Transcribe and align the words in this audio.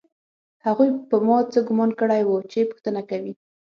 هغوی 0.65 0.89
په 1.09 1.15
ما 1.27 1.37
څه 1.53 1.59
ګومان 1.67 1.91
کړی 1.99 2.21
و 2.25 2.31
چې 2.51 2.59
پوښتنه 2.71 3.01
کوي 3.09 3.33